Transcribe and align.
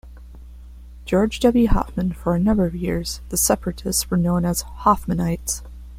George 1.05 1.39
W. 1.41 1.67
Hoffman, 1.67 2.11
for 2.13 2.33
a 2.33 2.39
number 2.39 2.65
of 2.65 2.73
years 2.73 3.21
the 3.29 3.37
separatists 3.37 4.09
were 4.09 4.17
known 4.17 4.45
as 4.45 4.61
"Hoffmanites". 4.81 5.61